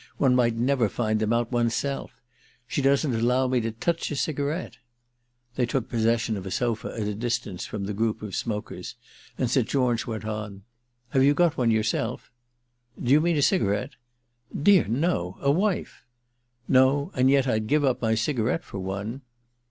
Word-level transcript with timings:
One 0.17 0.33
might 0.33 0.55
never 0.55 0.89
find 0.89 1.19
them 1.19 1.31
out 1.31 1.51
one's 1.51 1.75
self. 1.75 2.23
She 2.65 2.81
doesn't 2.81 3.13
allow 3.13 3.47
me 3.47 3.61
to 3.61 3.69
touch 3.71 4.09
a 4.09 4.15
cigarette." 4.15 4.77
They 5.53 5.67
took 5.67 5.89
possession 5.89 6.35
of 6.37 6.47
a 6.47 6.49
sofa 6.49 6.87
at 6.97 7.07
a 7.07 7.13
distance 7.13 7.67
from 7.67 7.83
the 7.83 7.93
group 7.93 8.23
of 8.23 8.35
smokers, 8.35 8.95
and 9.37 9.47
St. 9.47 9.67
George 9.67 10.07
went 10.07 10.25
on: 10.25 10.63
"Have 11.09 11.23
you 11.23 11.35
got 11.35 11.55
one 11.55 11.69
yourself?" 11.69 12.31
"Do 12.99 13.11
you 13.11 13.21
mean 13.21 13.37
a 13.37 13.43
cigarette?" 13.43 13.91
"Dear 14.63 14.87
no—a 14.87 15.51
wife." 15.51 16.03
"No; 16.67 17.11
and 17.13 17.29
yet 17.29 17.45
I'd 17.45 17.67
give 17.67 17.85
up 17.85 18.01
my 18.01 18.15
cigarette 18.15 18.63
for 18.63 18.79
one." 18.79 19.21